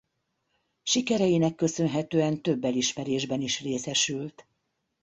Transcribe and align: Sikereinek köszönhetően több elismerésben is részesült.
Sikereinek 0.83 1.55
köszönhetően 1.55 2.41
több 2.41 2.63
elismerésben 2.63 3.41
is 3.41 3.61
részesült. 3.61 4.47